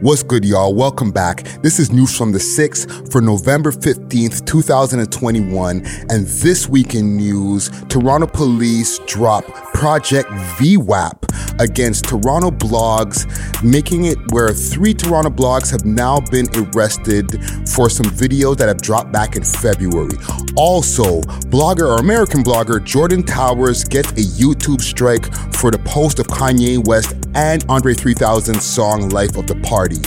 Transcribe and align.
What's 0.00 0.22
good, 0.22 0.44
y'all? 0.44 0.74
Welcome 0.74 1.12
back. 1.12 1.44
This 1.62 1.78
is 1.78 1.92
news 1.92 2.16
from 2.16 2.32
the 2.32 2.38
6th 2.38 3.12
for 3.12 3.20
November 3.20 3.70
15th, 3.70 4.44
2021. 4.44 5.86
And 6.08 6.26
this 6.26 6.68
week 6.68 6.94
in 6.94 7.16
news, 7.16 7.70
Toronto 7.88 8.26
police 8.26 8.98
drop 9.06 9.44
Project 9.74 10.28
VWAP 10.58 11.30
against 11.60 12.06
Toronto 12.06 12.50
blogs, 12.50 13.26
making 13.62 14.06
it 14.06 14.18
where 14.32 14.48
three 14.50 14.94
Toronto 14.94 15.30
blogs 15.30 15.70
have 15.70 15.84
now 15.84 16.18
been 16.18 16.46
arrested 16.56 17.30
for 17.68 17.88
some 17.88 18.06
videos 18.06 18.56
that 18.56 18.68
have 18.68 18.80
dropped 18.80 19.12
back 19.12 19.36
in 19.36 19.44
February. 19.44 20.16
Also, 20.56 21.20
blogger 21.50 21.86
or 21.86 21.98
American 21.98 22.42
blogger 22.42 22.82
Jordan 22.82 23.22
Towers 23.22 23.84
gets 23.84 24.10
a 24.12 24.42
YouTube 24.42 24.80
strike 24.80 25.32
for 25.54 25.70
the 25.70 25.78
post 25.78 26.18
of 26.18 26.26
Kanye 26.26 26.84
West 26.86 27.19
and 27.34 27.64
Andre 27.68 27.94
3000's 27.94 28.64
song 28.64 29.08
Life 29.10 29.36
of 29.36 29.46
the 29.46 29.54
Party. 29.56 29.98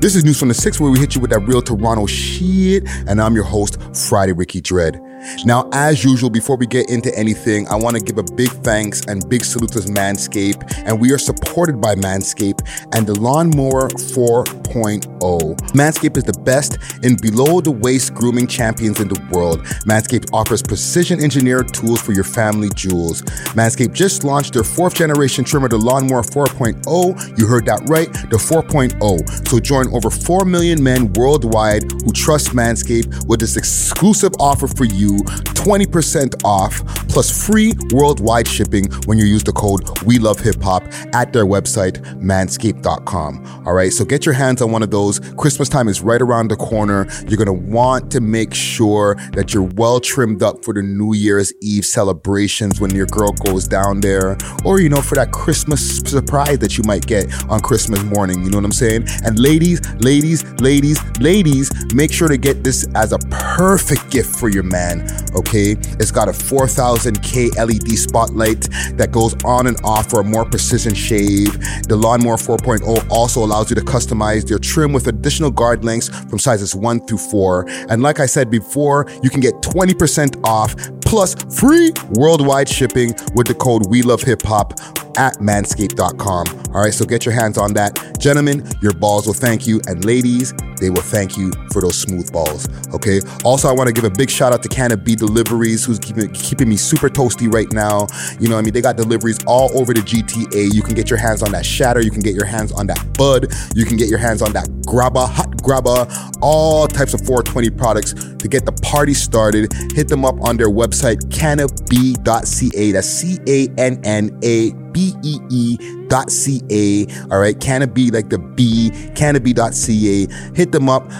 This 0.00 0.14
is 0.14 0.24
News 0.24 0.38
from 0.38 0.48
the 0.48 0.54
Six, 0.54 0.80
where 0.80 0.90
we 0.90 0.98
hit 0.98 1.14
you 1.14 1.20
with 1.20 1.30
that 1.30 1.40
real 1.40 1.62
Toronto 1.62 2.06
shit, 2.06 2.84
and 3.06 3.20
I'm 3.20 3.34
your 3.34 3.44
host, 3.44 3.78
Friday 3.94 4.32
Ricky 4.32 4.60
Dread. 4.60 5.00
Now, 5.44 5.68
as 5.72 6.04
usual, 6.04 6.30
before 6.30 6.56
we 6.56 6.66
get 6.66 6.90
into 6.90 7.16
anything, 7.16 7.68
I 7.68 7.76
want 7.76 7.96
to 7.96 8.02
give 8.02 8.18
a 8.18 8.22
big 8.22 8.50
thanks 8.64 9.04
and 9.06 9.28
big 9.28 9.44
salute 9.44 9.72
to 9.72 9.78
Manscaped, 9.80 10.84
and 10.84 11.00
we 11.00 11.12
are 11.12 11.18
supported 11.18 11.80
by 11.80 11.94
Manscaped 11.94 12.66
and 12.92 13.06
the 13.06 13.18
Lawnmower 13.18 13.88
4.0. 13.88 15.56
Manscaped 15.72 16.16
is 16.16 16.24
the 16.24 16.38
best 16.44 16.78
in 17.02 17.16
below 17.16 17.60
the 17.60 17.70
waist 17.70 18.14
grooming 18.14 18.46
champions 18.46 19.00
in 19.00 19.08
the 19.08 19.20
world. 19.32 19.60
Manscaped 19.86 20.30
offers 20.32 20.62
precision 20.62 21.20
engineered 21.20 21.72
tools 21.72 22.00
for 22.00 22.12
your 22.12 22.24
family 22.24 22.70
jewels. 22.74 23.22
Manscaped 23.54 23.92
just 23.92 24.24
launched 24.24 24.54
their 24.54 24.64
fourth 24.64 24.94
generation 24.94 25.44
trimmer, 25.44 25.68
the 25.68 25.78
Lawnmower 25.78 26.22
4.0. 26.22 27.38
You 27.38 27.46
heard 27.46 27.66
that 27.66 27.82
right, 27.88 28.12
the 28.30 28.38
4.0. 28.38 29.48
So 29.48 29.60
join 29.60 29.92
over 29.94 30.10
4 30.10 30.44
million 30.44 30.82
men 30.82 31.12
worldwide 31.12 31.90
who 32.04 32.12
trust 32.12 32.48
Manscaped 32.48 33.26
with 33.26 33.40
this 33.40 33.56
exclusive 33.56 34.32
offer 34.38 34.66
for 34.66 34.84
you 34.84 35.11
20% 35.18 36.34
off 36.44 36.82
plus 37.12 37.46
free 37.46 37.74
worldwide 37.90 38.48
shipping 38.48 38.90
when 39.04 39.18
you 39.18 39.26
use 39.26 39.44
the 39.44 39.52
code 39.52 39.82
We 40.04 40.18
Love 40.18 40.40
Hip 40.40 40.62
Hop 40.62 40.82
at 41.14 41.30
their 41.32 41.44
website, 41.44 41.98
manscaped.com. 42.16 43.64
All 43.66 43.74
right, 43.74 43.92
so 43.92 44.04
get 44.04 44.24
your 44.24 44.34
hands 44.34 44.62
on 44.62 44.72
one 44.72 44.82
of 44.82 44.90
those. 44.90 45.20
Christmas 45.36 45.68
time 45.68 45.88
is 45.88 46.00
right 46.00 46.22
around 46.22 46.48
the 46.48 46.56
corner. 46.56 47.06
You're 47.28 47.36
gonna 47.36 47.52
want 47.52 48.10
to 48.12 48.20
make 48.20 48.54
sure 48.54 49.16
that 49.34 49.52
you're 49.52 49.68
well 49.74 50.00
trimmed 50.00 50.42
up 50.42 50.64
for 50.64 50.72
the 50.72 50.82
New 50.82 51.12
Year's 51.12 51.52
Eve 51.60 51.84
celebrations 51.84 52.80
when 52.80 52.94
your 52.94 53.06
girl 53.06 53.32
goes 53.32 53.68
down 53.68 54.00
there, 54.00 54.38
or 54.64 54.80
you 54.80 54.88
know, 54.88 55.02
for 55.02 55.14
that 55.16 55.32
Christmas 55.32 55.98
surprise 55.98 56.58
that 56.60 56.78
you 56.78 56.84
might 56.84 57.06
get 57.06 57.32
on 57.50 57.60
Christmas 57.60 58.02
morning. 58.04 58.42
You 58.42 58.50
know 58.50 58.56
what 58.56 58.64
I'm 58.64 58.72
saying? 58.72 59.06
And 59.24 59.38
ladies, 59.38 59.80
ladies, 59.96 60.44
ladies, 60.60 60.98
ladies, 61.20 61.70
make 61.94 62.10
sure 62.10 62.28
to 62.28 62.38
get 62.38 62.64
this 62.64 62.86
as 62.94 63.12
a 63.12 63.18
perfect 63.30 64.10
gift 64.10 64.34
for 64.34 64.48
your 64.48 64.62
man. 64.62 65.06
Okay, 65.34 65.76
it's 65.98 66.10
got 66.10 66.28
a 66.28 66.32
4000K 66.32 67.56
LED 67.56 67.98
spotlight 67.98 68.68
that 68.96 69.10
goes 69.12 69.34
on 69.44 69.66
and 69.66 69.78
off 69.84 70.10
for 70.10 70.20
a 70.20 70.24
more 70.24 70.44
precision 70.44 70.94
shave. 70.94 71.52
The 71.88 71.96
Lawnmower 71.96 72.36
4.0 72.36 73.08
also 73.10 73.44
allows 73.44 73.70
you 73.70 73.76
to 73.76 73.82
customize 73.82 74.48
your 74.48 74.58
trim 74.58 74.92
with 74.92 75.06
additional 75.06 75.50
guard 75.50 75.84
lengths 75.84 76.08
from 76.08 76.38
sizes 76.38 76.74
1 76.74 77.06
through 77.06 77.18
4. 77.18 77.66
And 77.88 78.02
like 78.02 78.20
I 78.20 78.26
said 78.26 78.50
before, 78.50 79.06
you 79.22 79.30
can 79.30 79.40
get 79.40 79.54
20% 79.62 80.44
off 80.44 80.74
plus 81.00 81.34
free 81.58 81.92
worldwide 82.10 82.68
shipping 82.68 83.14
with 83.34 83.46
the 83.46 83.54
code 83.54 83.86
We 83.88 84.02
Love 84.02 84.22
Hip 84.22 84.42
Hop 84.42 85.01
at 85.18 85.34
manscaped.com. 85.34 86.46
All 86.74 86.82
right, 86.82 86.94
so 86.94 87.04
get 87.04 87.24
your 87.24 87.34
hands 87.34 87.58
on 87.58 87.74
that. 87.74 88.18
Gentlemen, 88.18 88.66
your 88.80 88.92
balls 88.92 89.26
will 89.26 89.34
thank 89.34 89.66
you. 89.66 89.80
And 89.86 90.04
ladies, 90.04 90.54
they 90.80 90.90
will 90.90 91.02
thank 91.02 91.36
you 91.36 91.52
for 91.72 91.80
those 91.80 91.98
smooth 91.98 92.32
balls. 92.32 92.68
Okay. 92.94 93.20
Also, 93.44 93.68
I 93.68 93.72
want 93.72 93.88
to 93.88 93.92
give 93.92 94.04
a 94.04 94.10
big 94.10 94.30
shout 94.30 94.52
out 94.52 94.62
to 94.62 94.68
Canna 94.68 94.96
B 94.96 95.14
Deliveries, 95.14 95.84
who's 95.84 95.98
keeping, 95.98 96.32
keeping 96.32 96.68
me 96.68 96.76
super 96.76 97.08
toasty 97.08 97.52
right 97.52 97.72
now. 97.72 98.06
You 98.40 98.48
know, 98.48 98.58
I 98.58 98.62
mean, 98.62 98.72
they 98.72 98.80
got 98.80 98.96
deliveries 98.96 99.38
all 99.46 99.76
over 99.78 99.94
the 99.94 100.00
GTA. 100.00 100.74
You 100.74 100.82
can 100.82 100.94
get 100.94 101.10
your 101.10 101.18
hands 101.18 101.42
on 101.42 101.52
that 101.52 101.64
Shatter. 101.64 102.00
You 102.00 102.10
can 102.10 102.20
get 102.20 102.34
your 102.34 102.46
hands 102.46 102.72
on 102.72 102.86
that 102.88 103.16
Bud. 103.16 103.52
You 103.74 103.84
can 103.84 103.96
get 103.96 104.08
your 104.08 104.18
hands 104.18 104.42
on 104.42 104.52
that 104.54 104.68
Grabba, 104.86 105.28
Hot 105.28 105.50
Grabba, 105.58 106.38
all 106.40 106.88
types 106.88 107.14
of 107.14 107.20
420 107.20 107.70
products 107.70 108.14
to 108.14 108.48
get 108.48 108.66
the 108.66 108.72
party 108.72 109.14
started. 109.14 109.72
Hit 109.94 110.08
them 110.08 110.24
up 110.24 110.40
on 110.40 110.56
their 110.56 110.70
website, 110.70 111.30
cannabee.ca. 111.32 112.92
That's 112.92 113.08
C 113.08 113.38
A 113.46 113.68
N 113.78 114.00
N 114.04 114.38
A 114.42 114.81
B 114.92 115.14
E 115.22 115.38
E 115.50 115.78
dot 116.08 116.30
C 116.30 116.62
A. 116.70 117.06
All 117.32 117.40
right. 117.40 117.58
Canopy, 117.58 118.10
like 118.10 118.28
the 118.28 118.38
B, 118.38 118.90
canopy.ca. 119.14 120.26
Hit 120.54 120.72
them 120.72 120.88
up. 120.88 121.10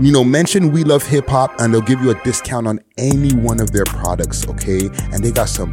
You 0.00 0.10
know, 0.10 0.24
mention 0.24 0.72
We 0.72 0.84
Love 0.84 1.06
Hip 1.06 1.28
Hop 1.28 1.52
and 1.60 1.72
they'll 1.72 1.80
give 1.82 2.00
you 2.00 2.10
a 2.10 2.22
discount 2.22 2.66
on 2.66 2.80
any 2.96 3.34
one 3.34 3.60
of 3.60 3.70
their 3.72 3.84
products. 3.84 4.48
Okay. 4.48 4.86
And 5.12 5.22
they 5.22 5.30
got 5.30 5.48
some 5.48 5.70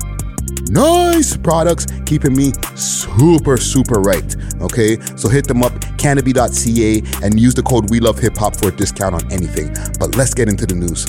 nice 0.70 1.36
products 1.36 1.88
keeping 2.06 2.36
me 2.36 2.52
super 2.76 3.58
super 3.58 4.00
right 4.02 4.36
okay 4.62 5.00
so 5.16 5.28
hit 5.28 5.48
them 5.48 5.64
up 5.64 5.74
canopy.ca 5.98 7.02
and 7.24 7.40
use 7.40 7.56
the 7.56 7.64
code 7.64 7.90
we 7.90 8.00
love 8.00 8.20
hip 8.20 8.38
hop 8.38 8.56
for 8.56 8.70
a 8.70 8.72
discount 8.72 9.16
on 9.16 9.32
anything 9.32 9.74
but 10.00 10.16
let's 10.16 10.34
get 10.34 10.48
into 10.48 10.66
the 10.66 10.76
news 10.76 11.08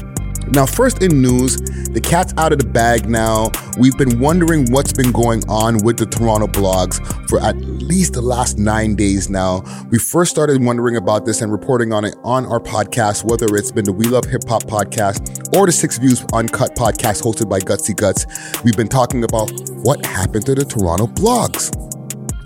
now, 0.52 0.66
first 0.66 1.02
in 1.02 1.22
news, 1.22 1.56
the 1.56 2.00
cat's 2.00 2.34
out 2.36 2.52
of 2.52 2.58
the 2.58 2.66
bag 2.66 3.08
now. 3.08 3.50
We've 3.78 3.96
been 3.96 4.18
wondering 4.18 4.70
what's 4.72 4.92
been 4.92 5.12
going 5.12 5.48
on 5.48 5.78
with 5.78 5.98
the 5.98 6.06
Toronto 6.06 6.46
blogs 6.48 6.98
for 7.28 7.40
at 7.40 7.56
least 7.56 8.14
the 8.14 8.20
last 8.20 8.58
nine 8.58 8.96
days 8.96 9.30
now. 9.30 9.62
We 9.90 9.98
first 9.98 10.30
started 10.30 10.62
wondering 10.62 10.96
about 10.96 11.24
this 11.24 11.40
and 11.40 11.52
reporting 11.52 11.92
on 11.92 12.04
it 12.04 12.16
on 12.24 12.46
our 12.46 12.60
podcast, 12.60 13.24
whether 13.24 13.46
it's 13.56 13.70
been 13.70 13.84
the 13.84 13.92
We 13.92 14.06
Love 14.06 14.24
Hip 14.26 14.42
Hop 14.48 14.64
podcast 14.64 15.56
or 15.56 15.66
the 15.66 15.72
Six 15.72 15.98
Views 15.98 16.24
Uncut 16.32 16.74
podcast 16.74 17.22
hosted 17.22 17.48
by 17.48 17.60
Gutsy 17.60 17.94
Guts. 17.94 18.26
We've 18.64 18.76
been 18.76 18.88
talking 18.88 19.24
about 19.24 19.50
what 19.84 20.04
happened 20.04 20.46
to 20.46 20.54
the 20.54 20.64
Toronto 20.64 21.06
blogs. 21.06 21.89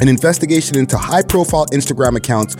an 0.00 0.08
investigation 0.08 0.78
into 0.78 0.96
high-profile 0.96 1.66
Instagram 1.66 2.16
accounts 2.16 2.54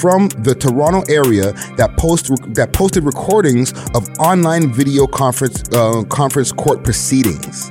from 0.00 0.28
the 0.28 0.54
Toronto 0.54 1.02
area 1.12 1.52
that 1.76 1.96
post 1.96 2.28
that 2.54 2.72
posted 2.72 3.04
recordings 3.04 3.72
of 3.94 4.08
online 4.18 4.72
video 4.72 5.06
conference 5.06 5.62
uh, 5.74 6.02
conference 6.04 6.52
court 6.52 6.84
proceedings. 6.84 7.70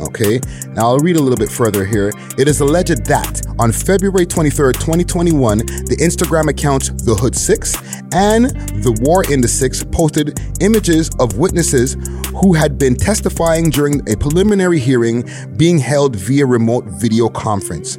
Okay, 0.00 0.40
now 0.68 0.86
I'll 0.86 0.98
read 0.98 1.16
a 1.16 1.20
little 1.20 1.36
bit 1.36 1.50
further 1.50 1.84
here. 1.84 2.10
It 2.38 2.48
is 2.48 2.60
alleged 2.60 3.04
that 3.04 3.42
on 3.58 3.70
February 3.70 4.24
23rd, 4.24 4.72
2021, 4.74 5.58
the 5.58 5.96
Instagram 6.00 6.48
accounts 6.48 6.88
The 6.88 7.14
Hood 7.14 7.36
Six 7.36 7.76
and 8.14 8.46
The 8.82 8.98
War 9.02 9.30
in 9.30 9.42
the 9.42 9.48
Six 9.48 9.84
posted 9.84 10.40
images 10.62 11.10
of 11.20 11.36
witnesses 11.36 11.98
who 12.40 12.54
had 12.54 12.78
been 12.78 12.94
testifying 12.94 13.68
during 13.68 14.00
a 14.10 14.16
preliminary 14.16 14.78
hearing 14.78 15.28
being 15.58 15.78
held 15.78 16.16
via 16.16 16.46
remote 16.46 16.86
video 16.86 17.28
conference. 17.28 17.98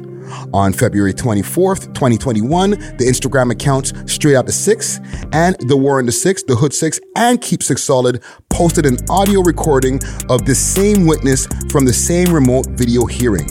On 0.52 0.72
February 0.72 1.12
24th, 1.12 1.94
2021, 1.94 2.70
the 2.70 3.04
Instagram 3.04 3.50
accounts 3.50 3.92
Straight 4.12 4.36
Out 4.36 4.46
the 4.46 4.52
Six 4.52 5.00
and 5.32 5.56
The 5.68 5.76
War 5.76 6.00
in 6.00 6.06
the 6.06 6.12
Six, 6.12 6.42
The 6.42 6.56
Hood 6.56 6.72
Six, 6.72 7.00
and 7.16 7.40
Keep 7.40 7.62
Six 7.62 7.82
Solid 7.82 8.22
posted 8.50 8.86
an 8.86 8.98
audio 9.08 9.40
recording 9.42 10.00
of 10.28 10.44
the 10.44 10.54
same 10.54 11.06
witness 11.06 11.46
from 11.70 11.84
the 11.84 11.92
same 11.92 12.32
remote 12.32 12.66
video 12.70 13.06
hearing. 13.06 13.48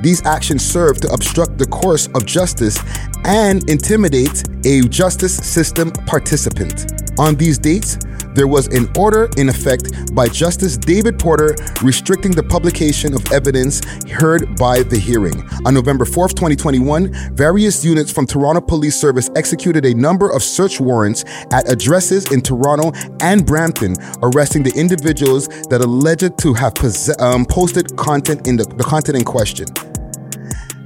These 0.00 0.24
actions 0.26 0.64
serve 0.64 1.00
to 1.02 1.12
obstruct 1.12 1.58
the 1.58 1.66
course 1.66 2.08
of 2.14 2.26
justice 2.26 2.78
and 3.24 3.68
intimidate 3.70 4.44
a 4.66 4.82
justice 4.88 5.36
system 5.36 5.92
participant. 5.92 7.01
On 7.18 7.34
these 7.34 7.58
dates, 7.58 7.98
there 8.34 8.46
was 8.46 8.68
an 8.68 8.90
order 8.96 9.28
in 9.36 9.48
effect 9.50 10.14
by 10.14 10.26
Justice 10.26 10.78
David 10.78 11.18
Porter 11.18 11.54
restricting 11.82 12.32
the 12.32 12.42
publication 12.42 13.14
of 13.14 13.30
evidence 13.30 13.84
heard 14.10 14.56
by 14.56 14.82
the 14.82 14.98
hearing. 14.98 15.46
On 15.66 15.74
November 15.74 16.06
4th, 16.06 16.30
2021, 16.30 17.34
various 17.34 17.84
units 17.84 18.10
from 18.10 18.26
Toronto 18.26 18.60
Police 18.60 18.98
Service 18.98 19.30
executed 19.36 19.84
a 19.84 19.94
number 19.94 20.30
of 20.30 20.42
search 20.42 20.80
warrants 20.80 21.24
at 21.52 21.70
addresses 21.70 22.32
in 22.32 22.40
Toronto 22.40 22.92
and 23.20 23.44
Brampton, 23.44 23.96
arresting 24.22 24.62
the 24.62 24.72
individuals 24.74 25.48
that 25.68 25.82
alleged 25.82 26.38
to 26.38 26.54
have 26.54 26.72
um, 27.20 27.44
posted 27.44 27.94
content 27.96 28.46
in 28.46 28.56
the, 28.56 28.64
the 28.64 28.84
content 28.84 29.18
in 29.18 29.24
question. 29.24 29.66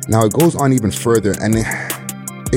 Now 0.08 0.24
it 0.24 0.32
goes 0.32 0.56
on 0.56 0.72
even 0.72 0.90
further 0.90 1.34
and 1.40 1.54
it 1.54 1.66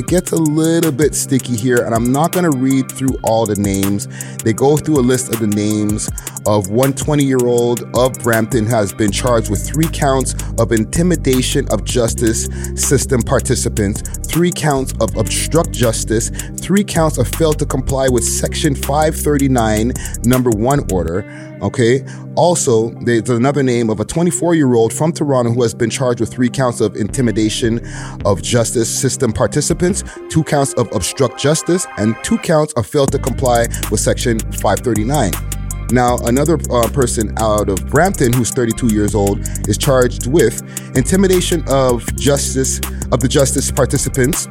gets 0.08 0.32
a 0.32 0.36
little 0.36 0.92
bit 0.92 1.16
sticky 1.16 1.56
here, 1.56 1.78
and 1.78 1.96
I'm 1.96 2.12
not 2.12 2.32
to 2.34 2.58
read 2.58 2.92
through 2.92 3.18
all 3.24 3.46
the 3.46 3.56
names. 3.56 4.08
They 4.44 4.54
go 4.54 4.78
through 4.78 5.00
a 5.00 5.02
list 5.02 5.34
of 5.34 5.40
the 5.40 5.48
names 5.48 6.10
of 6.46 6.70
one 6.70 6.94
20 6.94 7.24
year 7.24 7.44
old 7.44 7.84
of 7.96 8.14
Brampton 8.22 8.66
has 8.68 8.94
been 8.94 9.12
charged 9.12 9.50
with 9.50 9.66
three 9.66 9.88
counts 9.88 10.36
of 10.60 10.72
intimidation 10.72 11.68
of 11.72 11.84
justice 11.84 12.46
system 12.76 13.22
participants, 13.22 14.19
three 14.30 14.52
counts 14.52 14.94
of 15.02 15.16
obstruct 15.18 15.72
justice, 15.72 16.30
three 16.62 16.84
counts 16.84 17.18
of 17.18 17.28
fail 17.28 17.54
to 17.54 17.66
comply 17.66 18.08
with 18.08 18.24
Section 18.24 18.76
539, 18.76 19.94
number 20.24 20.52
one 20.52 20.86
order. 20.92 21.26
Okay. 21.62 22.06
Also, 22.36 22.92
there's 23.02 23.30
another 23.30 23.64
name 23.64 23.90
of 23.90 24.00
a 24.00 24.06
24 24.06 24.56
year 24.56 24.74
old 24.76 24.94
from 24.94 25.12
Toronto 25.12 25.52
who 25.52 25.62
has 25.62 25.74
been 25.74 25.90
charged 25.90 26.22
with 26.22 26.32
three 26.32 26.50
counts 26.50 26.80
of 26.80 26.96
intimidation 26.96 27.82
of 28.24 28.42
justice 28.42 28.90
system 28.90 29.34
participants, 29.34 30.04
two 30.30 30.44
counts 30.44 30.74
of 30.74 30.88
obstruct 30.96 31.38
justice, 31.38 31.86
and 31.98 32.16
two 32.24 32.38
counts 32.38 32.72
of 32.74 32.88
fail 32.88 33.08
to 33.08 33.20
comply 33.20 33.68
with 33.92 34.00
Section 34.00 34.40
539. 34.40 35.49
Now, 35.92 36.18
another 36.20 36.60
uh, 36.70 36.88
person 36.90 37.34
out 37.40 37.68
of 37.68 37.88
Brampton, 37.88 38.32
who's 38.32 38.52
32 38.52 38.94
years 38.94 39.16
old, 39.16 39.40
is 39.68 39.78
charged 39.78 40.28
with 40.28 40.62
intimidation 40.96 41.64
of 41.68 42.06
justice 42.16 42.80
of 43.12 43.20
the 43.20 43.28
justice 43.28 43.72
participants, 43.72 44.48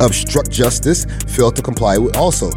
obstruct 0.00 0.50
justice, 0.50 1.06
failed 1.26 1.56
to 1.56 1.62
comply 1.62 1.98
with 1.98 2.16
also. 2.16 2.50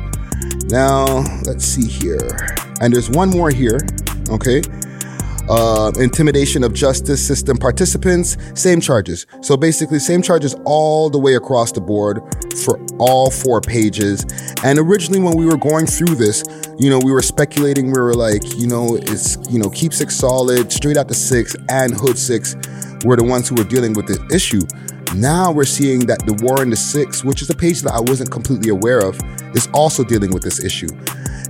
Now, 0.68 1.24
let's 1.46 1.66
see 1.66 1.88
here. 1.88 2.56
And 2.82 2.94
there's 2.94 3.10
one 3.10 3.30
more 3.30 3.50
here, 3.50 3.80
okay? 4.30 4.62
Uh, 5.50 5.92
intimidation 6.00 6.64
of 6.64 6.74
justice 6.74 7.26
system 7.26 7.58
participants, 7.58 8.38
same 8.56 8.80
charges. 8.80 9.26
So 9.42 9.58
basically, 9.58 10.00
same 10.00 10.22
charges 10.22 10.56
all 10.66 11.10
the 11.10 11.20
way 11.20 11.36
across 11.36 11.72
the 11.72 11.82
board 11.82 12.22
for 12.64 12.80
all 13.00 13.30
four 13.30 13.62
pages. 13.62 14.26
And 14.64 14.80
originally, 14.80 15.22
when 15.22 15.36
we 15.36 15.46
were 15.46 15.58
going 15.58 15.86
through 15.86 16.16
this, 16.16 16.44
you 16.78 16.90
know, 16.90 17.00
we 17.00 17.12
were 17.12 17.22
speculating, 17.22 17.88
we 17.88 18.00
were 18.00 18.16
like, 18.16 18.44
you 18.58 18.68
know, 18.68 18.96
it's, 18.96 19.38
you 19.50 19.60
know, 19.60 19.70
keep 19.70 19.94
six 19.94 20.16
solid, 20.16 20.72
straight 20.72 20.98
out 20.98 21.08
the 21.08 21.14
six, 21.14 21.56
and 21.70 21.94
hood 21.94 22.18
six 22.18 22.56
were 23.06 23.16
the 23.16 23.24
ones 23.24 23.50
who 23.50 23.56
were 23.56 23.64
dealing 23.64 23.94
with 23.94 24.08
the 24.08 24.26
issue. 24.34 24.62
Now 25.16 25.52
we're 25.52 25.66
seeing 25.66 26.08
that 26.08 26.26
the 26.26 26.34
War 26.44 26.64
in 26.64 26.72
the 26.72 26.76
Six, 26.76 27.24
which 27.24 27.44
is 27.44 27.50
a 27.50 27.56
page 27.56 27.82
that 27.82 27.94
I 27.94 28.00
wasn't 28.00 28.32
completely 28.32 28.70
aware 28.70 29.00
of, 29.00 29.20
is 29.56 29.68
also 29.74 30.04
dealing 30.04 30.32
with 30.32 30.42
this 30.42 30.64
issue. 30.64 30.88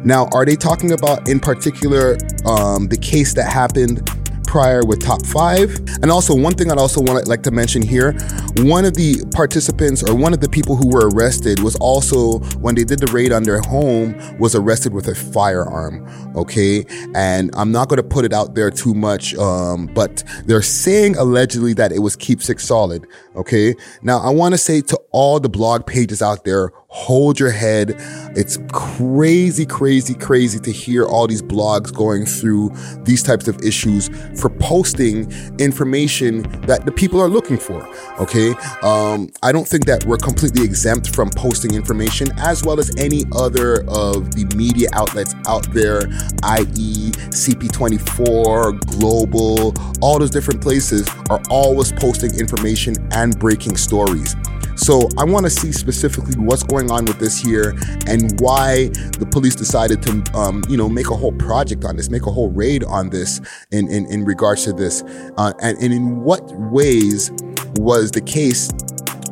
Now, 0.06 0.28
are 0.34 0.46
they 0.46 0.56
talking 0.56 0.92
about 0.92 1.28
in 1.30 1.40
particular 1.40 2.18
um, 2.46 2.88
the 2.88 2.98
case 2.98 3.34
that 3.36 3.52
happened 3.52 4.08
prior 4.54 4.86
with 4.86 5.02
top 5.02 5.26
five. 5.26 5.80
And 6.04 6.12
also, 6.12 6.36
one 6.36 6.54
thing 6.54 6.72
I'd 6.72 6.78
also 6.78 7.02
want 7.02 7.24
to 7.24 7.28
like 7.28 7.42
to 7.42 7.50
mention 7.50 7.82
here 7.82 8.12
one 8.58 8.86
of 8.86 8.94
the 8.94 9.26
participants 9.34 10.08
or 10.08 10.16
one 10.16 10.32
of 10.32 10.42
the 10.42 10.48
people 10.48 10.76
who 10.76 10.90
were 10.90 11.10
arrested 11.10 11.60
was 11.62 11.76
also, 11.78 12.38
when 12.60 12.76
they 12.76 12.84
did 12.84 13.00
the 13.00 13.12
raid 13.12 13.32
on 13.32 13.42
their 13.42 13.62
home, 13.62 14.14
was 14.38 14.54
arrested 14.54 14.94
with 14.94 15.08
a 15.08 15.16
firearm. 15.16 16.06
Okay. 16.36 16.86
And 17.16 17.50
I'm 17.56 17.72
not 17.72 17.90
going 17.90 17.98
to 17.98 18.08
put 18.08 18.26
it 18.26 18.34
out 18.34 18.54
there 18.54 18.70
too 18.70 18.94
much, 18.94 19.34
um, 19.36 19.88
but 19.88 20.24
they're 20.46 20.62
saying 20.62 21.18
allegedly 21.18 21.74
that 21.74 21.92
it 21.92 22.00
was 22.00 22.16
Keep 22.16 22.44
Six 22.44 22.64
Solid. 22.64 23.08
Okay. 23.36 23.76
Now, 24.02 24.20
I 24.20 24.30
want 24.30 24.54
to 24.54 24.58
say 24.58 24.82
to 24.82 25.00
all 25.12 25.40
the 25.40 25.50
blog 25.50 25.86
pages 25.86 26.22
out 26.22 26.46
there, 26.46 26.72
hold 26.94 27.40
your 27.40 27.50
head. 27.50 27.96
It's 28.36 28.60
crazy, 28.72 29.66
crazy, 29.66 30.14
crazy 30.14 30.60
to 30.60 30.72
hear 30.72 31.06
all 31.06 31.26
these 31.26 31.42
blogs 31.42 31.92
going 31.92 32.26
through 32.26 32.72
these 33.00 33.24
types 33.24 33.48
of 33.48 33.60
issues 33.64 34.10
for 34.40 34.50
posting 34.50 35.32
information 35.60 36.44
that 36.68 36.86
the 36.86 36.92
people 36.92 37.20
are 37.20 37.30
looking 37.30 37.58
for. 37.58 37.88
Okay. 38.20 38.54
Um, 38.84 39.32
I 39.42 39.52
don't 39.52 39.68
think 39.68 39.86
that 39.86 40.06
we're 40.06 40.18
completely 40.18 40.64
exempt 40.64 41.16
from 41.16 41.32
posting 41.32 41.74
information 41.74 42.28
as 42.38 42.64
well 42.64 42.80
as 42.80 42.92
any 42.98 43.24
other 43.36 43.84
of 43.88 44.36
the 44.36 44.46
media 44.56 44.90
outlets 44.94 45.34
out 45.48 45.64
there, 45.74 46.02
i.e., 46.44 47.12
CP24, 47.34 48.80
Global, 48.86 49.74
all 50.02 50.20
those 50.20 50.30
different 50.30 50.62
places 50.62 51.10
are 51.32 51.42
always 51.50 51.92
posting 51.92 52.38
information 52.40 52.96
and 53.24 53.40
breaking 53.40 53.78
stories. 53.78 54.36
So 54.76 55.08
I 55.18 55.24
want 55.24 55.46
to 55.46 55.50
see 55.50 55.72
specifically 55.72 56.36
what's 56.36 56.64
going 56.64 56.92
on 56.92 57.06
with 57.06 57.20
this 57.20 57.40
here 57.40 57.76
and 58.08 58.40
why 58.42 58.88
the 59.20 59.28
police 59.32 59.56
decided 59.56 60.02
to, 60.04 60.24
um, 60.34 60.64
you 60.68 60.78
know, 60.78 60.90
make 60.90 61.10
a 61.10 61.16
whole 61.16 61.32
project 61.32 61.86
on 61.86 61.96
this, 61.96 62.10
make 62.10 62.26
a 62.26 62.32
whole 62.32 62.50
raid 62.50 62.84
on 62.84 63.10
this 63.10 63.40
in, 63.72 63.88
in, 63.90 64.06
in 64.08 64.26
regards 64.26 64.64
to 64.66 64.74
this. 64.74 65.04
Uh, 65.38 65.54
and, 65.62 65.78
and 65.78 65.94
in 65.94 66.22
what 66.22 66.44
ways 66.72 67.32
was 67.76 68.12
the 68.12 68.22
case 68.22 68.72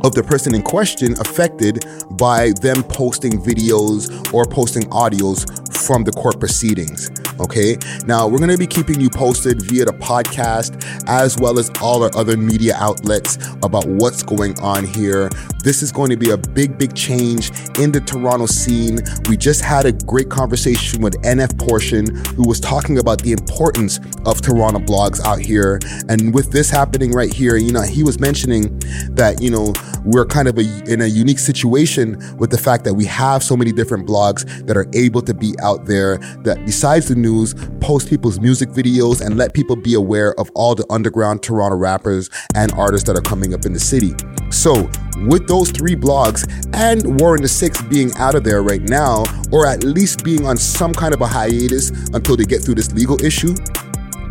of 0.04 0.14
the 0.16 0.24
person 0.24 0.56
in 0.56 0.62
question 0.62 1.14
affected 1.20 1.86
by 2.12 2.52
them 2.62 2.84
posting 2.84 3.34
videos 3.34 4.34
or 4.34 4.46
posting 4.46 4.84
audios 4.86 5.46
from 5.82 6.04
the 6.04 6.12
court 6.12 6.40
proceedings. 6.40 7.10
Okay. 7.40 7.78
Now 8.06 8.28
we're 8.28 8.38
going 8.38 8.52
to 8.52 8.58
be 8.58 8.68
keeping 8.68 9.02
you 9.02 9.10
posted 9.10 9.62
via 9.62 9.86
the 9.86 9.94
podcast 9.94 10.84
as 11.08 11.38
well 11.38 11.58
as 11.58 11.72
all 11.82 12.04
our 12.04 12.12
other 12.16 12.38
media 12.38 12.76
outlets 12.78 13.38
about 13.64 13.86
what's 13.88 14.24
going 14.24 14.60
on 14.60 14.86
here. 14.86 15.30
This 15.64 15.84
is 15.84 15.92
going 15.92 16.10
to 16.10 16.18
be 16.18 16.32
a 16.32 16.38
big, 16.38 16.78
big 16.78 16.96
change 16.96 17.52
in 17.80 17.92
the 17.92 18.02
Toronto 18.02 18.46
scene. 18.46 19.00
We 19.30 19.38
just 19.38 19.62
had 19.62 19.86
a 19.86 19.92
great 19.92 20.30
conversation 20.30 21.02
with 21.02 21.22
NF 21.22 21.58
Portion, 21.58 22.16
who 22.36 22.48
was 22.48 22.60
talking 22.60 22.98
about 22.98 23.22
the 23.22 23.32
importance 23.32 24.00
of 24.26 24.42
Toronto 24.42 24.80
blogs 24.80 25.20
out 25.24 25.40
here. 25.40 25.80
And 26.10 26.34
with 26.34 26.52
this 26.52 26.70
happening 26.70 27.12
right 27.12 27.32
here, 27.32 27.58
you 27.58 27.72
know, 27.72 27.84
he 27.84 28.04
was 28.04 28.20
mentioning 28.20 28.80
that, 29.12 29.42
you 29.42 29.52
know, 29.52 29.74
we're 30.04 30.26
kind 30.26 30.48
of 30.48 30.58
a, 30.58 30.84
in 30.92 31.02
a 31.02 31.08
unique 31.08 31.40
situation 31.40 32.18
with 32.38 32.50
the 32.50 32.58
fact 32.58 32.84
that 32.86 32.94
we 32.96 33.06
have 33.06 33.44
so 33.44 33.56
many 33.56 33.72
different 33.72 34.08
blogs 34.08 34.46
that 34.66 34.76
are 34.76 34.88
able 34.94 35.22
to 35.22 35.34
be 35.34 35.56
out 35.62 35.71
there 35.86 36.18
that 36.44 36.64
besides 36.66 37.08
the 37.08 37.16
news, 37.16 37.54
post 37.80 38.10
people's 38.10 38.40
music 38.40 38.70
videos 38.70 39.26
and 39.26 39.38
let 39.38 39.54
people 39.54 39.76
be 39.76 39.94
aware 39.94 40.40
of 40.40 40.50
all 40.54 40.76
the 40.76 40.86
underground 40.90 41.44
Toronto 41.44 41.76
rappers 41.78 42.30
and 42.56 42.72
artists 42.74 43.08
that 43.08 43.18
are 43.18 43.22
coming 43.22 43.54
up 43.54 43.66
in 43.66 43.74
the 43.74 43.80
city. 43.80 44.14
So, 44.50 44.90
with 45.28 45.48
those 45.48 45.72
three 45.72 45.96
blogs 45.96 46.46
and 46.74 47.20
War 47.20 47.36
in 47.36 47.42
the 47.42 47.48
Six 47.48 47.82
being 47.84 48.12
out 48.18 48.36
of 48.36 48.44
there 48.44 48.64
right 48.64 48.82
now, 48.82 49.24
or 49.52 49.68
at 49.68 49.84
least 49.84 50.24
being 50.24 50.46
on 50.46 50.58
some 50.58 50.94
kind 50.94 51.14
of 51.14 51.22
a 51.22 51.28
hiatus 51.28 51.90
until 52.14 52.36
they 52.36 52.46
get 52.46 52.64
through 52.64 52.76
this 52.76 52.92
legal 52.92 53.24
issue, 53.24 53.56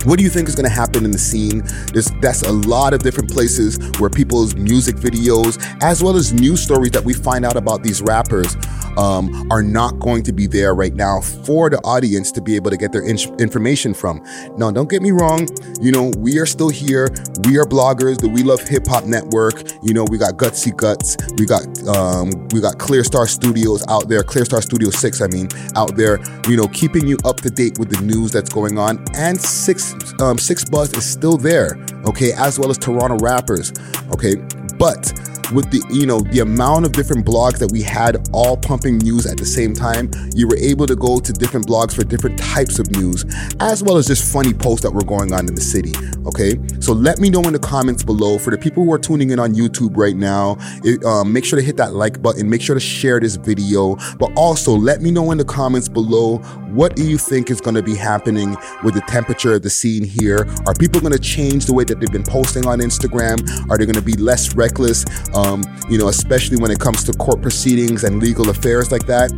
what 0.05 0.17
do 0.17 0.25
you 0.25 0.31
think 0.31 0.49
is 0.49 0.55
going 0.55 0.69
to 0.69 0.75
happen 0.75 1.05
in 1.05 1.11
the 1.11 1.19
scene? 1.19 1.63
There's 1.93 2.11
that's 2.23 2.43
a 2.43 2.53
lot 2.53 2.95
of 2.95 3.03
different 3.03 3.31
places 3.31 3.79
where 3.99 4.09
people's 4.09 4.55
music 4.55 4.97
videos, 4.97 5.63
as 5.83 6.03
well 6.03 6.17
as 6.17 6.33
news 6.33 6.63
stories 6.63 6.93
that 6.93 7.05
we 7.05 7.13
find 7.13 7.45
out 7.45 7.57
about 7.57 7.83
these 7.83 8.01
rappers, 8.01 8.57
um, 8.99 9.51
are 9.51 9.63
not 9.63 9.99
going 9.99 10.23
to 10.25 10.33
be 10.33 10.47
there 10.47 10.75
right 10.75 10.95
now 10.95 11.21
for 11.21 11.71
the 11.71 11.79
audience 11.79 12.31
to 12.33 12.41
be 12.41 12.57
able 12.57 12.71
to 12.71 12.77
get 12.77 12.93
their 12.93 13.03
in- 13.03 13.19
information 13.39 13.95
from. 13.95 14.25
Now, 14.57 14.71
don't 14.71 14.91
get 14.91 15.03
me 15.03 15.11
wrong. 15.11 15.49
You 15.81 15.93
know, 15.93 16.13
we 16.19 16.39
are 16.39 16.47
still 16.47 16.69
here. 16.69 17.09
We 17.47 17.59
are 17.59 17.65
bloggers. 17.65 18.19
The 18.19 18.29
We 18.29 18.43
Love 18.43 18.61
Hip 18.69 18.87
Hop 18.87 19.05
Network. 19.05 19.63
You 19.83 19.95
know, 19.95 20.05
we 20.11 20.19
got 20.19 20.35
Gutsy 20.35 20.77
Guts. 20.77 21.17
We 21.39 21.47
got 21.47 21.65
um, 21.89 22.31
we 22.53 22.61
got 22.61 22.79
Clear 22.79 23.05
Star 23.05 23.27
Studios 23.27 23.85
out 23.89 24.09
there. 24.09 24.23
Clear 24.23 24.45
Star 24.45 24.63
Studio 24.63 24.91
Six, 24.91 25.21
I 25.21 25.29
mean, 25.29 25.49
out 25.77 25.97
there. 25.97 26.19
You 26.49 26.57
know, 26.57 26.69
keeping 26.69 27.07
you 27.07 27.19
up 27.25 27.39
to 27.43 27.51
date 27.51 27.79
with 27.79 27.91
the 27.91 28.01
news 28.03 28.33
that's 28.33 28.53
going 28.53 28.79
on. 28.79 29.05
And 29.15 29.41
Six 29.41 29.93
um, 30.21 30.37
6ixBuzz 30.37 30.97
is 30.97 31.05
still 31.05 31.37
there. 31.37 31.77
Okay, 32.05 32.33
as 32.33 32.59
well 32.59 32.71
as 32.71 32.79
Toronto 32.79 33.17
rappers. 33.19 33.73
Okay, 34.13 34.37
but 34.79 35.13
with 35.53 35.71
the 35.71 35.83
you 35.91 36.07
know 36.07 36.21
the 36.21 36.41
amount 36.41 36.87
of 36.87 36.93
different 36.93 37.27
blogs 37.27 37.59
that 37.59 37.71
we 37.73 37.83
had 37.83 38.29
all 38.33 38.57
pumping 38.57 38.99
news 38.99 39.27
at 39.27 39.39
the 39.39 39.47
same 39.47 39.75
time, 39.75 40.11
you 40.35 40.47
were 40.47 40.57
able 40.57 40.87
to 40.87 40.97
go 40.97 41.19
to 41.19 41.33
different 41.33 41.67
blogs 41.67 41.95
for 41.95 42.05
different 42.05 42.39
types 42.39 42.79
of 42.79 42.91
news, 42.91 43.25
as 43.61 43.83
well 43.83 43.97
as 43.97 44.07
just 44.07 44.31
funny 44.33 44.53
posts 44.53 44.83
that 44.83 44.91
were 44.91 45.05
going 45.05 45.33
on 45.33 45.49
in 45.49 45.55
the 45.55 45.61
city. 45.61 45.93
Okay, 46.27 46.59
so 46.81 46.93
let 46.93 47.19
me 47.19 47.31
know 47.31 47.43
in 47.43 47.53
the 47.53 47.59
comments 47.59 48.03
below. 48.03 48.39
For 48.39 48.51
the 48.51 48.59
people 48.59 48.85
who 48.85 48.93
are 48.93 48.99
tuning 48.99 49.31
in 49.31 49.39
on 49.39 49.55
YouTube 49.55 49.97
right 49.97 50.17
now, 50.17 50.57
it, 50.85 51.05
um, 51.05 51.33
make 51.33 51.45
sure 51.45 51.59
to 51.59 51.65
hit 51.65 51.77
that 51.79 51.95
like 51.95 52.23
button. 52.23 52.49
Make 52.49 52.63
sure 52.63 52.75
to 52.75 52.81
share 52.81 53.21
this 53.21 53.37
video, 53.37 53.97
but 54.19 54.31
also 54.37 54.73
let 54.73 55.03
me 55.03 55.11
know 55.11 55.31
in 55.31 55.39
the 55.39 55.45
comments 55.45 55.89
below 55.89 56.39
what 56.73 56.97
do 56.97 57.05
you 57.05 57.19
think 57.19 57.51
is 57.51 57.61
going 57.61 57.77
to 57.77 57.83
be 57.83 57.95
happening 57.95 58.57
with 58.83 58.95
the 58.95 59.03
temperature 59.09 59.55
of 59.55 59.63
the 59.63 59.71
scene 59.71 60.05
here. 60.05 60.47
Are 60.67 60.75
people 60.75 61.01
going 61.01 61.13
to 61.13 61.19
change 61.19 61.67
the 61.67 61.75
way 61.75 61.85
that 61.85 62.01
they've 62.01 62.11
been 62.11 62.25
posting 62.25 62.67
on 62.67 62.81
Instagram? 62.81 63.39
Are 63.71 63.79
they 63.79 63.87
going 63.87 63.95
to 63.95 64.03
be 64.03 64.15
less 64.15 64.55
reckless? 64.55 65.05
Um, 65.35 65.63
you 65.89 65.99
know, 65.99 66.09
especially 66.09 66.59
when 66.59 66.71
it 66.71 66.79
comes 66.79 67.05
to 67.05 67.13
court 67.13 67.43
proceedings 67.43 68.05
and 68.05 68.21
legal 68.21 68.49
affairs 68.51 68.93
like 68.93 69.07
that. 69.07 69.31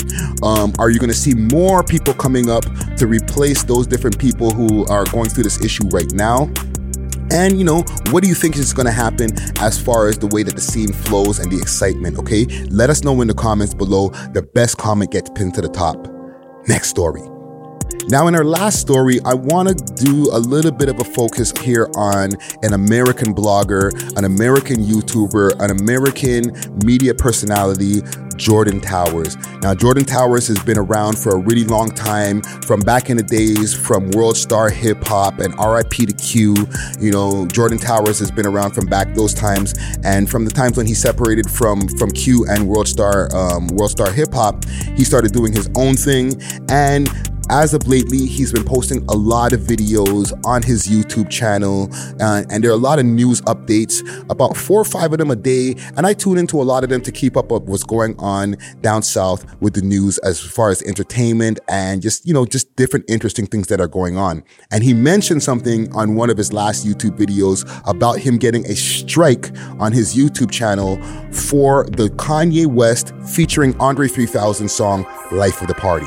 Um, 0.43 0.73
are 0.79 0.91
you 0.91 0.99
going 0.99 1.11
to 1.11 1.17
see 1.17 1.35
more 1.35 1.83
people 1.83 2.15
coming 2.15 2.51
up 2.51 2.65
to 2.97 3.07
replace 3.07 3.63
those 3.63 3.87
different 3.87 4.19
people 4.19 4.51
who 4.51 4.85
are 4.87 5.05
going 5.07 5.31
through 5.31 5.45
this 5.45 5.65
issue 5.65 5.89
right 5.89 6.13
now? 6.13 6.51
And 7.31 7.59
you 7.59 7.65
know, 7.65 7.83
what 8.11 8.23
do 8.23 8.29
you 8.29 8.35
think 8.35 8.57
is 8.57 8.75
going 8.75 8.87
to 8.87 8.93
happen 8.93 9.31
as 9.59 9.81
far 9.81 10.09
as 10.09 10.19
the 10.19 10.27
way 10.27 10.43
that 10.43 10.55
the 10.55 10.61
scene 10.61 10.93
flows 10.93 11.39
and 11.39 11.51
the 11.51 11.57
excitement? 11.57 12.19
Okay, 12.19 12.45
let 12.69 12.91
us 12.91 13.05
know 13.05 13.21
in 13.23 13.29
the 13.29 13.35
comments 13.35 13.73
below. 13.73 14.11
The 14.35 14.43
best 14.43 14.77
comment 14.77 15.13
gets 15.13 15.31
pinned 15.31 15.55
to 15.55 15.63
the 15.63 15.71
top. 15.71 16.12
Next 16.69 16.89
story. 16.91 17.32
Now, 18.09 18.27
in 18.27 18.35
our 18.35 18.45
last 18.45 18.81
story, 18.81 19.21
I 19.25 19.35
want 19.35 19.69
to 19.69 20.05
do 20.05 20.29
a 20.33 20.39
little 20.39 20.73
bit 20.73 20.89
of 20.89 21.01
a 21.01 21.05
focus 21.05 21.53
here 21.61 21.89
on 21.97 22.33
an 22.63 22.73
American 22.75 23.35
blogger, 23.35 23.91
an 24.19 24.25
American 24.25 24.79
YouTuber, 24.79 25.61
an 25.61 25.71
American 25.71 26.53
media 26.85 27.15
personality, 27.15 28.03
Jordan 28.37 28.81
Towers. 28.81 29.37
Now, 29.63 29.75
Jordan 29.75 30.05
Towers 30.05 30.49
has 30.49 30.59
been 30.65 30.79
around 30.79 31.17
for 31.17 31.37
a 31.37 31.39
really 31.39 31.65
long 31.65 31.91
time, 31.91 32.43
from 32.43 32.81
back 32.81 33.09
in 33.09 33.17
the 33.17 33.23
days 33.23 33.73
from 33.73 34.11
World 34.11 34.37
Star 34.37 34.69
Hip 34.69 35.03
Hop 35.05 35.39
and 35.39 35.55
RIP 35.59 36.09
to 36.09 36.13
Q. 36.13 36.55
You 36.99 37.13
know, 37.13 37.47
Jordan 37.47 37.79
Towers 37.79 38.19
has 38.19 38.31
been 38.31 38.47
around 38.47 38.73
from 38.73 38.87
back 38.87 39.15
those 39.15 39.33
times, 39.33 39.75
and 40.05 40.29
from 40.29 40.45
the 40.45 40.51
times 40.51 40.77
when 40.77 40.87
he 40.87 40.95
separated 40.95 41.49
from 41.49 41.87
from 41.99 42.11
Q 42.11 42.47
and 42.49 42.67
World 42.67 42.89
Star 42.89 43.29
um, 43.35 43.69
World 43.69 43.93
Star 43.93 44.11
Hip 44.11 44.33
Hop, 44.35 44.65
he 44.97 45.05
started 45.05 45.33
doing 45.33 45.53
his 45.53 45.71
own 45.77 45.95
thing, 45.95 46.41
and 46.69 47.09
as 47.51 47.75
of 47.75 47.87
lately, 47.87 48.27
he's 48.27 48.53
been 48.53 48.65
posting 48.65 49.05
a 49.09 49.15
lot 49.15 49.53
of 49.53 49.61
videos 49.61 50.33
on 50.47 50.63
his 50.63 50.87
YouTube 50.87 51.31
channel, 51.31 51.89
uh, 52.21 52.45
and 52.51 52.63
there 52.63 52.71
are 52.71 52.75
a 52.75 52.77
lot 52.77 52.99
of 52.99 53.05
news 53.05 53.41
updates, 53.43 54.03
about 54.31 54.57
four 54.57 54.81
or 54.81 54.85
five 54.85 55.13
of 55.13 55.19
them 55.19 55.31
a 55.31 55.37
day. 55.37 55.75
And 55.97 56.07
I 56.07 56.15
tune 56.15 56.39
into 56.39 56.61
a 56.61 56.65
lot 56.65 56.85
of 56.85 56.91
them 56.91 57.03
to 57.03 57.13
keep 57.13 57.37
up 57.37 57.51
with 57.51 57.65
what's 57.65 57.85
going 57.85 58.15
on 58.19 58.57
down 58.81 59.03
south 59.03 59.45
with 59.61 59.75
the 59.75 59.83
news 59.83 60.19
as 60.19 60.41
far 60.41 60.71
as 60.71 60.83
entertainment 60.83 61.61
and 61.69 62.01
just, 62.03 62.27
you 62.27 62.33
know, 62.33 62.47
just 62.47 62.75
different 62.77 63.05
interesting 63.09 63.47
things 63.47 63.67
that 63.69 63.81
are 63.81 63.89
going 63.89 64.17
on. 64.17 64.43
And 64.71 64.83
he 64.83 64.95
mentioned 64.95 65.43
something 65.43 65.93
on 65.95 66.15
one 66.15 66.31
of 66.31 66.37
his 66.37 66.53
last 66.53 66.87
YouTube 66.87 67.19
videos 67.19 67.69
about 67.89 68.19
him 68.19 68.39
getting 68.39 68.67
a 68.67 68.75
strike 68.75 69.51
on 69.79 69.93
his 69.93 70.15
YouTube 70.15 70.51
channel 70.51 70.97
for 71.33 71.85
the 71.85 72.09
Kanye 72.17 72.67
West 72.67 73.13
featuring 73.35 73.79
Andre 73.81 74.09
3000 74.09 74.69
song, 74.69 75.07
Life 75.31 75.61
of 75.61 75.69
the 75.69 75.75
Party. 75.75 76.07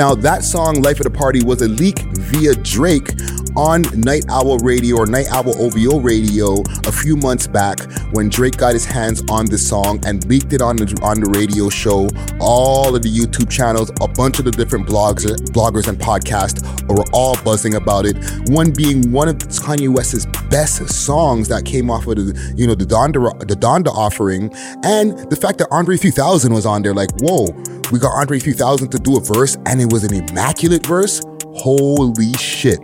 Now, 0.00 0.14
that 0.14 0.44
song, 0.44 0.80
Life 0.80 0.98
of 1.00 1.04
the 1.04 1.10
Party, 1.10 1.44
was 1.44 1.60
a 1.60 1.68
leak 1.68 1.98
via 2.16 2.54
Drake 2.54 3.10
on 3.54 3.82
Night 4.00 4.24
Owl 4.30 4.56
Radio 4.60 4.96
or 4.96 5.04
Night 5.04 5.26
Owl 5.30 5.54
OVO 5.60 6.00
Radio 6.00 6.62
a 6.86 6.90
few 6.90 7.16
months 7.16 7.46
back 7.46 7.80
when 8.12 8.30
Drake 8.30 8.56
got 8.56 8.72
his 8.72 8.86
hands 8.86 9.22
on 9.28 9.44
the 9.44 9.58
song 9.58 10.02
and 10.06 10.24
leaked 10.24 10.54
it 10.54 10.62
on 10.62 10.76
the, 10.76 10.98
on 11.02 11.20
the 11.20 11.28
radio 11.28 11.68
show. 11.68 12.08
All 12.40 12.96
of 12.96 13.02
the 13.02 13.14
YouTube 13.14 13.50
channels, 13.50 13.90
a 14.00 14.08
bunch 14.08 14.38
of 14.38 14.46
the 14.46 14.52
different 14.52 14.88
blogs, 14.88 15.26
bloggers 15.52 15.86
and 15.86 15.98
podcasts 15.98 16.62
were 16.88 17.04
all 17.12 17.36
buzzing 17.42 17.74
about 17.74 18.06
it. 18.06 18.16
One 18.48 18.70
being 18.70 19.12
one 19.12 19.28
of 19.28 19.36
Kanye 19.36 19.90
West's 19.90 20.24
best 20.50 20.86
songs 20.88 21.48
that 21.48 21.64
came 21.64 21.90
off 21.90 22.06
of 22.06 22.16
the, 22.16 22.54
you 22.56 22.66
know, 22.66 22.74
the 22.74 22.84
Donda, 22.84 23.38
the 23.46 23.54
Donda 23.54 23.88
offering. 23.88 24.52
And 24.84 25.18
the 25.30 25.36
fact 25.36 25.58
that 25.58 25.68
Andre 25.70 25.96
3000 25.96 26.52
was 26.52 26.66
on 26.66 26.82
there, 26.82 26.92
like, 26.92 27.10
whoa, 27.20 27.46
we 27.90 27.98
got 27.98 28.12
Andre 28.12 28.38
3000 28.38 28.90
to 28.90 28.98
do 28.98 29.16
a 29.16 29.20
verse 29.20 29.56
and 29.66 29.80
it 29.80 29.90
was 29.92 30.04
an 30.04 30.12
immaculate 30.12 30.86
verse. 30.86 31.22
Holy 31.54 32.32
shit. 32.34 32.80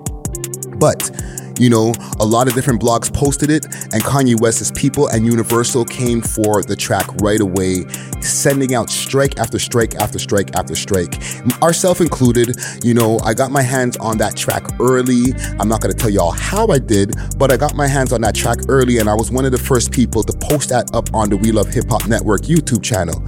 But 0.78 1.10
you 1.58 1.70
know, 1.70 1.94
a 2.20 2.24
lot 2.26 2.48
of 2.48 2.54
different 2.54 2.80
blogs 2.80 3.12
posted 3.12 3.50
it, 3.50 3.64
and 3.92 4.02
Kanye 4.02 4.40
West's 4.40 4.70
people 4.72 5.08
and 5.08 5.26
Universal 5.26 5.84
came 5.86 6.20
for 6.20 6.62
the 6.62 6.76
track 6.76 7.06
right 7.22 7.40
away, 7.40 7.84
sending 8.20 8.74
out 8.74 8.90
strike 8.90 9.38
after 9.38 9.58
strike 9.58 9.94
after 9.96 10.18
strike 10.18 10.54
after 10.56 10.74
strike. 10.74 11.20
Ourself 11.62 12.00
included, 12.00 12.56
you 12.82 12.94
know, 12.94 13.18
I 13.20 13.34
got 13.34 13.50
my 13.50 13.62
hands 13.62 13.96
on 13.98 14.18
that 14.18 14.36
track 14.36 14.64
early. 14.80 15.32
I'm 15.58 15.68
not 15.68 15.80
gonna 15.80 15.94
tell 15.94 16.10
y'all 16.10 16.32
how 16.32 16.66
I 16.68 16.78
did, 16.78 17.14
but 17.38 17.52
I 17.52 17.56
got 17.56 17.74
my 17.74 17.86
hands 17.86 18.12
on 18.12 18.20
that 18.22 18.34
track 18.34 18.58
early, 18.68 18.98
and 18.98 19.08
I 19.08 19.14
was 19.14 19.30
one 19.30 19.44
of 19.44 19.52
the 19.52 19.58
first 19.58 19.92
people 19.92 20.22
to 20.22 20.36
post 20.38 20.68
that 20.70 20.94
up 20.94 21.14
on 21.14 21.30
the 21.30 21.36
We 21.36 21.52
Love 21.52 21.68
Hip 21.68 21.88
Hop 21.88 22.06
Network 22.06 22.42
YouTube 22.42 22.82
channel. 22.82 23.22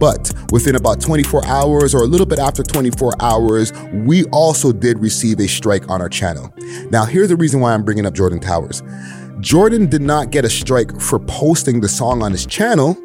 But 0.00 0.32
within 0.50 0.76
about 0.76 1.00
24 1.00 1.46
hours 1.46 1.94
or 1.94 2.02
a 2.02 2.06
little 2.06 2.26
bit 2.26 2.38
after 2.38 2.62
24 2.62 3.12
hours, 3.20 3.72
we 3.92 4.24
also 4.32 4.72
did 4.72 4.98
receive 4.98 5.38
a 5.38 5.46
strike 5.46 5.88
on 5.90 6.00
our 6.00 6.08
channel. 6.08 6.52
Now, 6.90 7.04
here's 7.04 7.28
the 7.28 7.36
reason 7.36 7.60
why 7.60 7.74
I'm 7.74 7.84
bringing 7.84 8.06
up 8.06 8.14
Jordan 8.14 8.40
Towers. 8.40 8.82
Jordan 9.40 9.86
did 9.88 10.02
not 10.02 10.30
get 10.30 10.44
a 10.44 10.50
strike 10.50 11.00
for 11.00 11.18
posting 11.18 11.80
the 11.80 11.88
song 11.88 12.22
on 12.22 12.32
his 12.32 12.46
channel. 12.46 12.96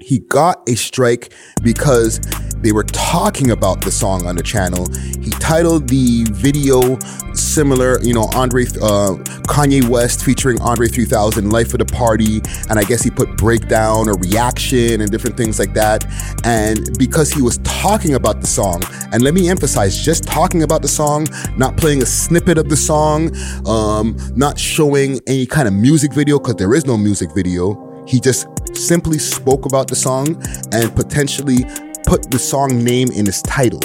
He 0.00 0.20
got 0.20 0.66
a 0.68 0.76
strike 0.76 1.32
because 1.62 2.20
they 2.60 2.72
were 2.72 2.84
talking 2.84 3.50
about 3.50 3.80
the 3.80 3.90
song 3.90 4.26
on 4.26 4.36
the 4.36 4.42
channel. 4.42 4.86
He 5.20 5.30
titled 5.30 5.88
the 5.88 6.24
video 6.30 6.98
similar, 7.34 8.00
you 8.02 8.12
know, 8.12 8.28
Andre, 8.34 8.64
uh, 8.64 9.14
Kanye 9.46 9.88
West 9.88 10.24
featuring 10.24 10.60
Andre 10.60 10.88
3000, 10.88 11.50
Life 11.50 11.72
of 11.72 11.78
the 11.78 11.84
Party, 11.84 12.40
and 12.68 12.78
I 12.78 12.84
guess 12.84 13.02
he 13.02 13.10
put 13.10 13.36
breakdown 13.36 14.08
or 14.08 14.14
reaction 14.18 15.00
and 15.00 15.10
different 15.10 15.36
things 15.36 15.58
like 15.58 15.72
that. 15.74 16.04
And 16.44 16.96
because 16.98 17.30
he 17.30 17.42
was 17.42 17.58
talking 17.58 18.14
about 18.14 18.40
the 18.40 18.46
song, 18.46 18.82
and 19.12 19.22
let 19.22 19.34
me 19.34 19.48
emphasize, 19.48 20.04
just 20.04 20.24
talking 20.24 20.62
about 20.62 20.82
the 20.82 20.88
song, 20.88 21.28
not 21.56 21.76
playing 21.76 22.02
a 22.02 22.06
snippet 22.06 22.58
of 22.58 22.68
the 22.68 22.76
song, 22.76 23.34
um, 23.66 24.16
not 24.34 24.58
showing 24.58 25.20
any 25.26 25.46
kind 25.46 25.68
of 25.68 25.74
music 25.74 26.12
video 26.12 26.38
because 26.38 26.56
there 26.56 26.74
is 26.74 26.86
no 26.86 26.96
music 26.96 27.30
video. 27.34 27.84
He 28.06 28.20
just 28.20 28.46
simply 28.74 29.18
spoke 29.18 29.66
about 29.66 29.88
the 29.88 29.96
song 29.96 30.42
and 30.72 30.94
potentially 30.94 31.64
put 32.08 32.30
the 32.30 32.38
song 32.38 32.82
name 32.82 33.10
in 33.10 33.26
his 33.26 33.42
title, 33.42 33.80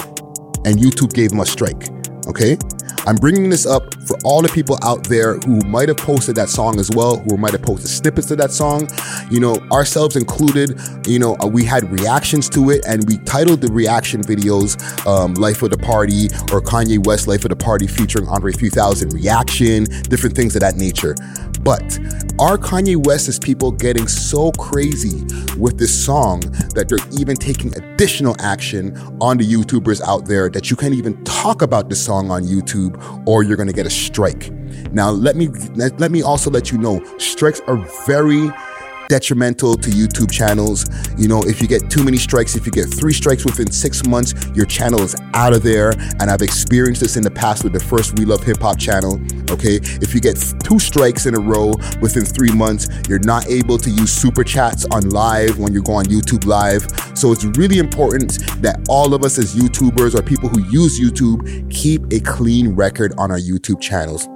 and 0.64 0.78
YouTube 0.78 1.12
gave 1.12 1.30
him 1.30 1.40
a 1.40 1.46
strike. 1.46 1.90
Okay? 2.26 2.56
I'm 3.06 3.16
bringing 3.16 3.50
this 3.50 3.66
up 3.66 3.94
for 4.06 4.16
all 4.24 4.40
the 4.40 4.48
people 4.48 4.78
out 4.82 5.04
there 5.04 5.36
who 5.40 5.58
might 5.66 5.88
have 5.88 5.98
posted 5.98 6.34
that 6.36 6.48
song 6.48 6.80
as 6.80 6.90
well, 6.90 7.18
who 7.18 7.36
might 7.36 7.52
have 7.52 7.60
posted 7.60 7.90
snippets 7.90 8.30
of 8.30 8.38
that 8.38 8.50
song. 8.50 8.88
You 9.30 9.40
know, 9.40 9.56
ourselves 9.70 10.16
included, 10.16 10.80
you 11.06 11.18
know, 11.18 11.36
uh, 11.42 11.46
we 11.46 11.64
had 11.64 11.92
reactions 11.92 12.48
to 12.50 12.70
it 12.70 12.82
and 12.86 13.06
we 13.06 13.18
titled 13.18 13.60
the 13.60 13.70
reaction 13.70 14.22
videos 14.22 14.80
um, 15.06 15.34
Life 15.34 15.60
of 15.60 15.68
the 15.68 15.76
Party 15.76 16.26
or 16.50 16.62
Kanye 16.62 17.04
West 17.06 17.28
Life 17.28 17.44
of 17.44 17.50
the 17.50 17.56
Party 17.56 17.86
featuring 17.86 18.26
Andre 18.28 18.52
3000 18.52 19.12
reaction, 19.12 19.84
different 20.08 20.34
things 20.34 20.56
of 20.56 20.60
that 20.60 20.76
nature. 20.76 21.14
But 21.60 21.98
are 22.40 22.58
Kanye 22.58 22.96
West's 22.96 23.38
people 23.38 23.70
getting 23.70 24.08
so 24.08 24.50
crazy 24.52 25.22
with 25.56 25.78
this 25.78 26.04
song 26.04 26.40
that 26.74 26.86
they're 26.88 27.20
even 27.20 27.36
taking 27.36 27.72
additional 27.76 28.34
action 28.40 28.96
on 29.20 29.38
the 29.38 29.44
YouTubers 29.44 30.00
out 30.02 30.26
there 30.26 30.50
that 30.50 30.68
you 30.68 30.76
can't 30.76 30.94
even 30.94 31.22
talk 31.22 31.62
about 31.62 31.88
the 31.88 31.94
song 31.94 32.32
on 32.32 32.42
YouTube 32.42 32.98
or 33.26 33.44
you're 33.44 33.56
to 33.68 33.72
get 33.72 33.86
a 33.86 33.90
strike? 33.90 34.50
Now, 34.92 35.10
let 35.10 35.36
me 35.36 35.46
let 35.76 36.10
me 36.10 36.22
also 36.22 36.50
let 36.50 36.72
you 36.72 36.78
know 36.78 37.04
strikes 37.18 37.60
are 37.68 37.76
very 38.04 38.50
detrimental 39.08 39.76
to 39.76 39.90
YouTube 39.90 40.30
channels. 40.30 40.84
You 41.16 41.28
know, 41.28 41.42
if 41.42 41.60
you 41.60 41.68
get 41.68 41.90
too 41.90 42.04
many 42.04 42.16
strikes, 42.16 42.56
if 42.56 42.66
you 42.66 42.72
get 42.72 42.86
three 42.86 43.12
strikes 43.12 43.44
within 43.44 43.70
six 43.70 44.06
months, 44.06 44.34
your 44.54 44.66
channel 44.66 45.00
is 45.00 45.16
out 45.34 45.52
of 45.52 45.62
there. 45.62 45.90
And 46.20 46.30
I've 46.30 46.42
experienced 46.42 47.00
this 47.00 47.16
in 47.16 47.22
the 47.22 47.30
past 47.30 47.64
with 47.64 47.72
the 47.72 47.80
first 47.80 48.18
We 48.18 48.24
Love 48.24 48.42
Hip 48.44 48.60
Hop 48.60 48.78
channel. 48.78 49.20
Okay. 49.50 49.80
If 50.00 50.14
you 50.14 50.20
get 50.20 50.42
two 50.64 50.78
strikes 50.78 51.26
in 51.26 51.34
a 51.34 51.40
row 51.40 51.74
within 52.00 52.24
three 52.24 52.52
months, 52.52 52.88
you're 53.08 53.18
not 53.20 53.46
able 53.48 53.78
to 53.78 53.90
use 53.90 54.12
super 54.12 54.44
chats 54.44 54.84
on 54.90 55.08
live 55.10 55.58
when 55.58 55.72
you 55.72 55.82
go 55.82 55.94
on 55.94 56.06
YouTube 56.06 56.46
live. 56.46 56.86
So 57.16 57.32
it's 57.32 57.44
really 57.44 57.78
important 57.78 58.38
that 58.62 58.84
all 58.88 59.14
of 59.14 59.22
us 59.24 59.38
as 59.38 59.54
YouTubers 59.54 60.14
or 60.14 60.22
people 60.22 60.48
who 60.48 60.62
use 60.68 60.98
YouTube 60.98 61.70
keep 61.70 62.02
a 62.12 62.20
clean 62.20 62.74
record 62.74 63.14
on 63.18 63.30
our 63.30 63.38
YouTube 63.38 63.80
channels. 63.80 64.28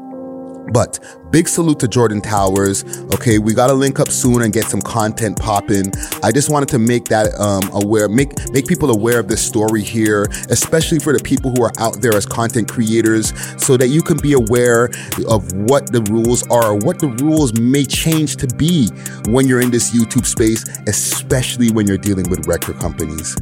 But 0.73 0.99
big 1.31 1.49
salute 1.49 1.79
to 1.81 1.89
Jordan 1.89 2.21
Towers. 2.21 2.85
Okay, 3.15 3.39
we 3.39 3.55
got 3.55 3.69
to 3.69 3.75
link 3.75 4.01
up 4.01 4.09
soon 4.09 4.43
and 4.43 4.53
get 4.53 4.65
some 4.65 4.81
content 4.81 5.39
popping. 5.39 5.93
I 6.23 6.33
just 6.33 6.51
wanted 6.51 6.69
to 6.71 6.79
make 6.79 7.07
that 7.07 7.35
um, 7.39 7.69
aware, 7.73 8.09
make 8.09 8.33
make 8.51 8.67
people 8.67 8.91
aware 8.91 9.19
of 9.19 9.29
this 9.29 9.45
story 9.45 9.83
here, 9.83 10.27
especially 10.51 10.99
for 10.99 11.13
the 11.13 11.23
people 11.23 11.51
who 11.51 11.63
are 11.63 11.73
out 11.79 12.01
there 12.01 12.15
as 12.15 12.27
content 12.27 12.69
creators, 12.69 13.33
so 13.63 13.77
that 13.77 13.89
you 13.89 14.03
can 14.03 14.19
be 14.19 14.33
aware 14.33 14.91
of 15.29 15.53
what 15.53 15.93
the 15.93 16.03
rules 16.11 16.47
are, 16.49 16.75
what 16.75 16.99
the 16.99 17.09
rules 17.09 17.59
may 17.59 17.85
change 17.85 18.37
to 18.37 18.47
be 18.47 18.89
when 19.27 19.47
you're 19.47 19.61
in 19.61 19.71
this 19.71 19.95
YouTube 19.95 20.27
space, 20.27 20.65
especially 20.87 21.71
when 21.71 21.87
you're 21.87 21.99
dealing 21.99 22.29
with 22.31 22.47
record 22.47 22.79
companies. 22.79 23.37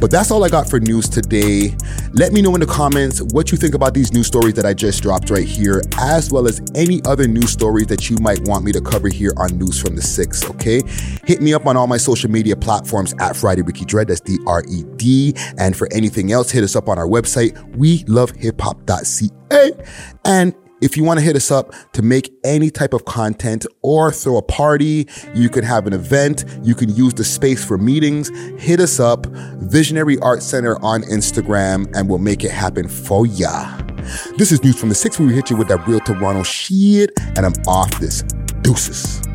But 0.00 0.10
that's 0.10 0.30
all 0.30 0.44
I 0.44 0.48
got 0.48 0.68
for 0.68 0.80
news 0.80 1.08
today. 1.08 1.76
Let 2.12 2.32
me 2.32 2.42
know 2.42 2.54
in 2.54 2.60
the 2.60 2.66
comments 2.66 3.20
what 3.20 3.50
you 3.50 3.58
think 3.58 3.74
about 3.74 3.94
these 3.94 4.12
news 4.12 4.26
stories 4.26 4.54
that 4.54 4.64
I 4.66 4.74
just 4.74 5.02
dropped 5.02 5.30
right 5.30 5.46
here, 5.46 5.82
as 5.98 6.30
well 6.30 6.46
as 6.46 6.60
any 6.74 7.02
other 7.04 7.26
news 7.26 7.50
stories 7.50 7.86
that 7.88 8.08
you 8.08 8.16
might 8.20 8.40
want 8.48 8.64
me 8.64 8.72
to 8.72 8.80
cover 8.80 9.08
here 9.08 9.32
on 9.36 9.58
News 9.58 9.80
from 9.80 9.96
the 9.96 10.02
Six, 10.02 10.48
okay? 10.50 10.82
Hit 11.24 11.40
me 11.40 11.54
up 11.54 11.66
on 11.66 11.76
all 11.76 11.86
my 11.86 11.96
social 11.96 12.30
media 12.30 12.56
platforms 12.56 13.14
at 13.20 13.36
Friday 13.36 13.62
Ricky 13.62 13.84
Dread, 13.84 14.08
that's 14.08 14.20
D 14.20 14.38
R 14.46 14.62
E 14.68 14.84
D. 14.96 15.34
And 15.58 15.76
for 15.76 15.88
anything 15.92 16.32
else, 16.32 16.50
hit 16.50 16.64
us 16.64 16.76
up 16.76 16.88
on 16.88 16.98
our 16.98 17.06
website, 17.06 17.76
we 17.76 18.04
love 18.06 18.30
hip. 18.32 18.60
And 20.24 20.54
if 20.80 20.96
you 20.96 21.04
want 21.04 21.18
to 21.18 21.24
hit 21.24 21.36
us 21.36 21.50
up 21.50 21.72
to 21.92 22.02
make 22.02 22.32
any 22.44 22.70
type 22.70 22.92
of 22.92 23.04
content 23.04 23.66
or 23.82 24.12
throw 24.12 24.36
a 24.36 24.42
party, 24.42 25.08
you 25.34 25.48
can 25.48 25.64
have 25.64 25.86
an 25.86 25.92
event, 25.92 26.44
you 26.62 26.74
can 26.74 26.94
use 26.94 27.14
the 27.14 27.24
space 27.24 27.64
for 27.64 27.78
meetings, 27.78 28.30
hit 28.60 28.80
us 28.80 29.00
up, 29.00 29.26
Visionary 29.26 30.18
Art 30.20 30.42
Center 30.42 30.76
on 30.82 31.02
Instagram, 31.02 31.94
and 31.96 32.08
we'll 32.08 32.18
make 32.18 32.44
it 32.44 32.50
happen 32.50 32.88
for 32.88 33.26
ya. 33.26 33.76
This 34.36 34.52
is 34.52 34.62
News 34.62 34.78
from 34.78 34.88
the 34.88 34.94
Six. 34.94 35.18
We 35.18 35.34
hit 35.34 35.50
you 35.50 35.56
with 35.56 35.68
that 35.68 35.86
real 35.86 36.00
Toronto 36.00 36.42
shit, 36.42 37.10
and 37.36 37.40
I'm 37.40 37.54
off 37.66 37.98
this. 38.00 38.22
Deuces. 38.62 39.27